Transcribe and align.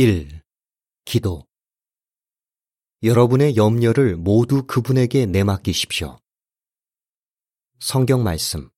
1. 0.00 0.42
기도. 1.04 1.44
여러분의 3.02 3.56
염려를 3.56 4.16
모두 4.16 4.64
그분에게 4.64 5.26
내맡기십시오. 5.26 6.20
성경 7.80 8.22
말씀. 8.22 8.70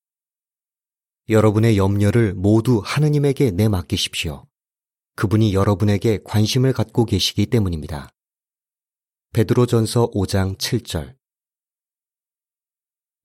여러분의 1.29 1.77
염려를 1.77 2.33
모두 2.33 2.81
하느님에게 2.83 3.51
내맡기십시오. 3.51 4.47
그분이 5.15 5.53
여러분에게 5.53 6.21
관심을 6.23 6.73
갖고 6.73 7.05
계시기 7.05 7.45
때문입니다. 7.45 8.09
베드로전서 9.33 10.09
5장 10.09 10.57
7절. 10.57 11.15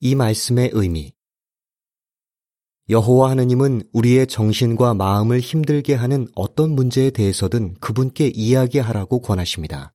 이 0.01 0.15
말씀의 0.15 0.69
의미. 0.75 1.16
여호와 2.89 3.30
하느님은 3.30 3.82
우리의 3.93 4.29
정신과 4.29 4.95
마음을 4.95 5.41
힘들게 5.41 5.95
하는 5.95 6.29
어떤 6.36 6.71
문제에 6.71 7.11
대해서든 7.11 7.75
그분께 7.80 8.29
이야기하라고 8.29 9.23
권하십니다. 9.23 9.93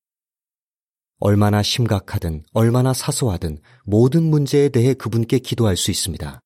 얼마나 1.19 1.63
심각하든 1.63 2.43
얼마나 2.51 2.93
사소하든 2.93 3.59
모든 3.85 4.23
문제에 4.23 4.67
대해 4.69 4.93
그분께 4.93 5.39
기도할 5.39 5.77
수 5.77 5.89
있습니다. 5.89 6.41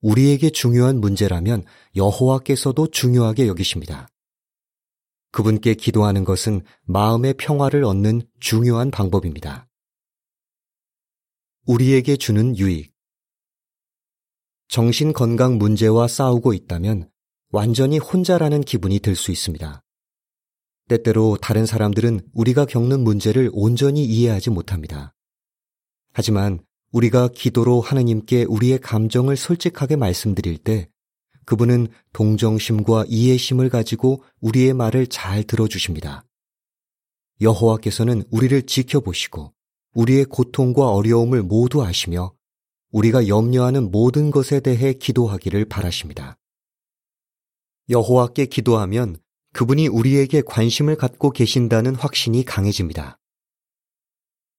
우리에게 0.00 0.50
중요한 0.50 1.00
문제라면 1.00 1.64
여호와께서도 1.96 2.90
중요하게 2.90 3.46
여기십니다. 3.46 4.08
그분께 5.32 5.74
기도하는 5.74 6.24
것은 6.24 6.62
마음의 6.84 7.34
평화를 7.34 7.84
얻는 7.84 8.22
중요한 8.40 8.90
방법입니다. 8.90 9.68
우리에게 11.66 12.16
주는 12.16 12.56
유익. 12.56 12.95
정신 14.68 15.12
건강 15.12 15.58
문제와 15.58 16.08
싸우고 16.08 16.52
있다면 16.52 17.08
완전히 17.50 17.98
혼자라는 17.98 18.62
기분이 18.62 18.98
들 18.98 19.14
수 19.14 19.30
있습니다. 19.30 19.82
때때로 20.88 21.36
다른 21.40 21.66
사람들은 21.66 22.20
우리가 22.32 22.64
겪는 22.64 23.00
문제를 23.00 23.50
온전히 23.52 24.04
이해하지 24.04 24.50
못합니다. 24.50 25.14
하지만 26.12 26.60
우리가 26.92 27.28
기도로 27.28 27.80
하느님께 27.80 28.44
우리의 28.44 28.78
감정을 28.78 29.36
솔직하게 29.36 29.96
말씀드릴 29.96 30.58
때 30.58 30.88
그분은 31.44 31.88
동정심과 32.12 33.06
이해심을 33.08 33.68
가지고 33.68 34.22
우리의 34.40 34.74
말을 34.74 35.08
잘 35.08 35.44
들어주십니다. 35.44 36.24
여호와께서는 37.40 38.24
우리를 38.30 38.62
지켜보시고 38.62 39.52
우리의 39.94 40.24
고통과 40.26 40.90
어려움을 40.90 41.42
모두 41.42 41.82
아시며 41.84 42.35
우리가 42.90 43.28
염려하는 43.28 43.90
모든 43.90 44.30
것에 44.30 44.60
대해 44.60 44.92
기도하기를 44.92 45.66
바라십니다. 45.66 46.38
여호와께 47.88 48.46
기도하면 48.46 49.16
그분이 49.52 49.88
우리에게 49.88 50.42
관심을 50.42 50.96
갖고 50.96 51.30
계신다는 51.30 51.94
확신이 51.94 52.44
강해집니다. 52.44 53.18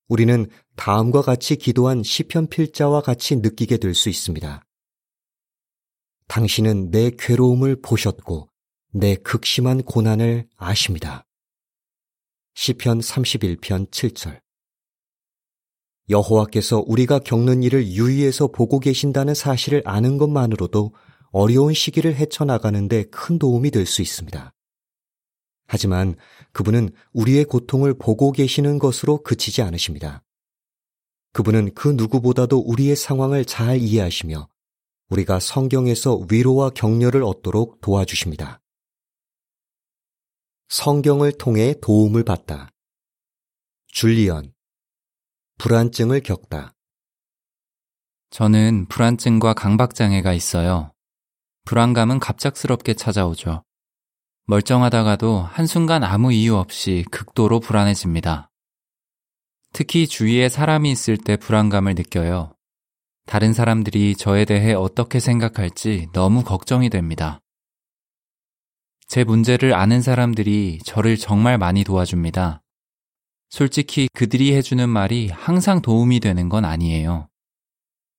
우리는 0.07 0.47
다음과 0.75 1.21
같이 1.21 1.55
기도한 1.57 2.03
시편 2.03 2.47
필자와 2.47 3.01
같이 3.01 3.35
느끼게 3.35 3.77
될 3.77 3.93
수 3.93 4.09
있습니다. 4.09 4.63
당신은 6.27 6.91
내 6.91 7.11
괴로움을 7.17 7.81
보셨고 7.81 8.49
내 8.93 9.15
극심한 9.15 9.83
고난을 9.83 10.47
아십니다. 10.55 11.25
시편 12.55 12.99
31편 12.99 13.91
7절 13.91 14.41
여호와께서 16.09 16.83
우리가 16.87 17.19
겪는 17.19 17.63
일을 17.63 17.87
유의해서 17.87 18.47
보고 18.47 18.79
계신다는 18.79 19.33
사실을 19.33 19.81
아는 19.85 20.17
것만으로도 20.17 20.93
어려운 21.31 21.73
시기를 21.73 22.15
헤쳐나가는데 22.15 23.03
큰 23.05 23.37
도움이 23.37 23.71
될 23.71 23.85
수 23.85 24.01
있습니다. 24.01 24.53
하지만 25.67 26.15
그분은 26.53 26.91
우리의 27.11 27.43
고통을 27.45 27.93
보고 27.97 28.31
계시는 28.31 28.79
것으로 28.79 29.21
그치지 29.21 29.61
않으십니다. 29.61 30.23
그분은 31.33 31.73
그 31.73 31.89
누구보다도 31.89 32.59
우리의 32.59 32.95
상황을 32.95 33.43
잘 33.45 33.77
이해하시며 33.77 34.47
우리가 35.09 35.39
성경에서 35.39 36.25
위로와 36.31 36.69
격려를 36.71 37.23
얻도록 37.23 37.81
도와주십니다. 37.81 38.61
성경을 40.69 41.33
통해 41.33 41.75
도움을 41.81 42.23
받다. 42.23 42.69
줄리언. 43.87 44.53
불안증을 45.59 46.21
겪다. 46.21 46.75
저는 48.29 48.85
불안증과 48.89 49.55
강박장애가 49.55 50.33
있어요. 50.33 50.93
불안감은 51.65 52.19
갑작스럽게 52.19 52.93
찾아오죠. 52.93 53.63
멀쩡하다가도 54.45 55.41
한순간 55.41 56.03
아무 56.03 56.31
이유 56.31 56.55
없이 56.55 57.03
극도로 57.09 57.59
불안해집니다. 57.59 58.51
특히 59.73 60.07
주위에 60.07 60.47
사람이 60.47 60.91
있을 60.91 61.17
때 61.17 61.37
불안감을 61.37 61.95
느껴요. 61.95 62.53
다른 63.25 63.51
사람들이 63.51 64.15
저에 64.15 64.45
대해 64.45 64.73
어떻게 64.73 65.19
생각할지 65.19 66.07
너무 66.13 66.43
걱정이 66.43 66.91
됩니다. 66.91 67.41
제 69.07 69.23
문제를 69.23 69.73
아는 69.73 70.03
사람들이 70.03 70.79
저를 70.85 71.17
정말 71.17 71.57
많이 71.57 71.83
도와줍니다. 71.83 72.61
솔직히 73.49 74.07
그들이 74.13 74.55
해주는 74.55 74.87
말이 74.89 75.29
항상 75.29 75.81
도움이 75.81 76.19
되는 76.19 76.49
건 76.49 76.65
아니에요. 76.65 77.27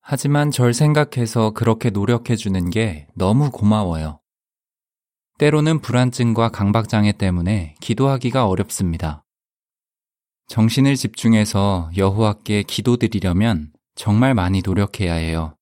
하지만 0.00 0.50
절 0.50 0.72
생각해서 0.74 1.50
그렇게 1.50 1.90
노력해주는 1.90 2.70
게 2.70 3.06
너무 3.14 3.50
고마워요. 3.50 4.20
때로는 5.38 5.80
불안증과 5.80 6.48
강박장애 6.48 7.12
때문에 7.12 7.76
기도하기가 7.80 8.46
어렵습니다. 8.48 9.24
정신을 10.48 10.96
집중해서 10.96 11.90
여호와께 11.96 12.64
기도드리려면 12.64 13.70
정말 13.94 14.34
많이 14.34 14.62
노력해야 14.64 15.14
해요. 15.14 15.54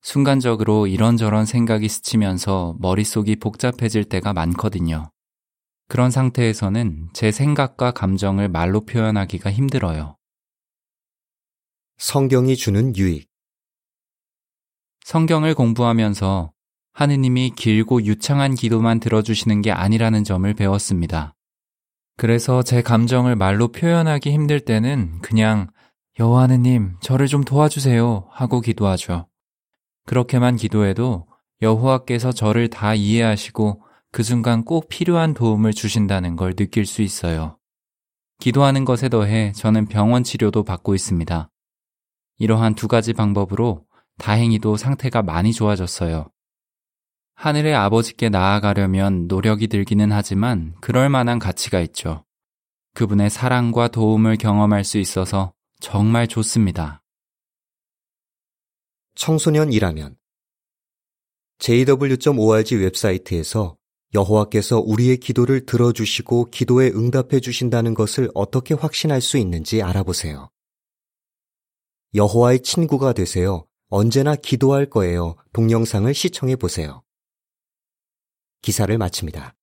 순간적으로 0.00 0.86
이런저런 0.86 1.46
생각이 1.46 1.88
스치면서 1.88 2.76
머릿속이 2.78 3.36
복잡해질 3.36 4.04
때가 4.04 4.32
많거든요. 4.32 5.11
그런 5.88 6.10
상태에서는 6.10 7.10
제 7.12 7.30
생각과 7.30 7.92
감정을 7.92 8.48
말로 8.48 8.84
표현하기가 8.84 9.52
힘들어요. 9.52 10.16
성경이 11.98 12.56
주는 12.56 12.96
유익. 12.96 13.28
성경을 15.04 15.54
공부하면서 15.54 16.52
하느님이 16.92 17.50
길고 17.56 18.04
유창한 18.04 18.54
기도만 18.54 19.00
들어주시는 19.00 19.62
게 19.62 19.70
아니라는 19.70 20.24
점을 20.24 20.52
배웠습니다. 20.52 21.34
그래서 22.16 22.62
제 22.62 22.82
감정을 22.82 23.36
말로 23.36 23.68
표현하기 23.68 24.30
힘들 24.30 24.60
때는 24.60 25.20
그냥 25.20 25.68
여호와 26.18 26.42
하느님, 26.42 26.96
저를 27.00 27.26
좀 27.26 27.42
도와주세요 27.42 28.28
하고 28.30 28.60
기도하죠. 28.60 29.28
그렇게만 30.06 30.56
기도해도 30.56 31.26
여호와께서 31.62 32.32
저를 32.32 32.68
다 32.68 32.94
이해하시고 32.94 33.82
그 34.12 34.22
순간 34.22 34.62
꼭 34.62 34.88
필요한 34.88 35.32
도움을 35.32 35.72
주신다는 35.72 36.36
걸 36.36 36.54
느낄 36.54 36.84
수 36.84 37.00
있어요. 37.00 37.58
기도하는 38.40 38.84
것에 38.84 39.08
더해 39.08 39.52
저는 39.52 39.86
병원 39.86 40.22
치료도 40.22 40.64
받고 40.64 40.94
있습니다. 40.94 41.48
이러한 42.36 42.74
두 42.74 42.88
가지 42.88 43.14
방법으로 43.14 43.86
다행히도 44.18 44.76
상태가 44.76 45.22
많이 45.22 45.54
좋아졌어요. 45.54 46.30
하늘의 47.36 47.74
아버지께 47.74 48.28
나아가려면 48.28 49.28
노력이 49.28 49.68
들기는 49.68 50.12
하지만 50.12 50.74
그럴 50.82 51.08
만한 51.08 51.38
가치가 51.38 51.80
있죠. 51.80 52.26
그분의 52.94 53.30
사랑과 53.30 53.88
도움을 53.88 54.36
경험할 54.36 54.84
수 54.84 54.98
있어서 54.98 55.54
정말 55.80 56.28
좋습니다. 56.28 57.02
청소년이라면 59.14 60.16
jw.org 61.58 62.76
웹사이트에서 62.76 63.78
여호와께서 64.14 64.80
우리의 64.80 65.16
기도를 65.18 65.64
들어주시고 65.64 66.50
기도에 66.50 66.88
응답해 66.88 67.40
주신다는 67.40 67.94
것을 67.94 68.30
어떻게 68.34 68.74
확신할 68.74 69.20
수 69.20 69.38
있는지 69.38 69.82
알아보세요. 69.82 70.50
여호와의 72.14 72.60
친구가 72.60 73.14
되세요. 73.14 73.66
언제나 73.88 74.36
기도할 74.36 74.88
거예요. 74.90 75.36
동영상을 75.52 76.12
시청해 76.12 76.56
보세요. 76.56 77.02
기사를 78.60 78.96
마칩니다. 78.96 79.54